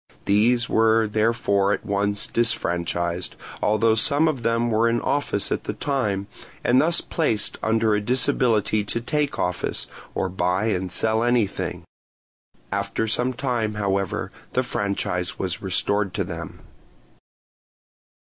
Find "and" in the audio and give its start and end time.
6.63-6.81, 10.69-10.91